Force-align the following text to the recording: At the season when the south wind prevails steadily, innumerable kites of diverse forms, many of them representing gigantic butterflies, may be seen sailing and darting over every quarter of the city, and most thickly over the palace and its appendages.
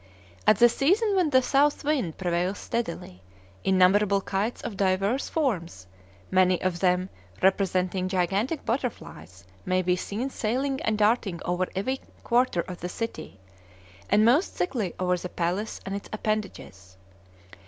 At 0.47 0.57
the 0.57 0.67
season 0.67 1.15
when 1.15 1.29
the 1.29 1.43
south 1.43 1.83
wind 1.83 2.17
prevails 2.17 2.57
steadily, 2.57 3.21
innumerable 3.63 4.19
kites 4.19 4.59
of 4.63 4.75
diverse 4.75 5.29
forms, 5.29 5.85
many 6.31 6.59
of 6.63 6.79
them 6.79 7.09
representing 7.43 8.07
gigantic 8.07 8.65
butterflies, 8.65 9.43
may 9.63 9.83
be 9.83 9.95
seen 9.95 10.31
sailing 10.31 10.81
and 10.81 10.97
darting 10.97 11.39
over 11.45 11.67
every 11.75 11.99
quarter 12.23 12.61
of 12.61 12.79
the 12.79 12.89
city, 12.89 13.39
and 14.09 14.25
most 14.25 14.55
thickly 14.55 14.95
over 14.97 15.17
the 15.17 15.29
palace 15.29 15.79
and 15.85 15.95
its 15.95 16.09
appendages. 16.11 16.97